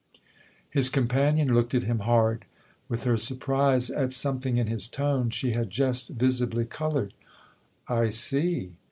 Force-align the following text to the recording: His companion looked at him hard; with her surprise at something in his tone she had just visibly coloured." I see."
His 0.71 0.89
companion 0.89 1.53
looked 1.53 1.75
at 1.75 1.83
him 1.83 1.99
hard; 1.99 2.45
with 2.89 3.03
her 3.03 3.17
surprise 3.17 3.91
at 3.91 4.13
something 4.13 4.57
in 4.57 4.65
his 4.65 4.87
tone 4.87 5.29
she 5.29 5.51
had 5.51 5.69
just 5.69 6.09
visibly 6.09 6.65
coloured." 6.65 7.13
I 7.87 8.09
see." 8.09 8.71